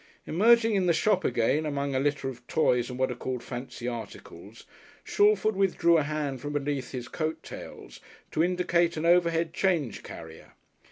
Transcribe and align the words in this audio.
Emerging 0.25 0.73
in 0.73 0.87
the 0.87 0.93
shop 0.93 1.23
again 1.23 1.63
among 1.63 1.93
a 1.93 1.99
litter 1.99 2.27
of 2.27 2.47
toys 2.47 2.89
and 2.89 2.97
what 2.97 3.11
are 3.11 3.15
called 3.15 3.43
"fancy 3.43 3.87
articles," 3.87 4.65
Shalford 5.03 5.55
withdrew 5.55 5.99
a 5.99 6.03
hand 6.03 6.41
from 6.41 6.53
beneath 6.53 6.91
his 6.91 7.07
coat 7.07 7.43
tails 7.43 7.99
to 8.31 8.43
indicate 8.43 8.97
an 8.97 9.05
overhead 9.05 9.53
change 9.53 10.01
carrier. 10.01 10.53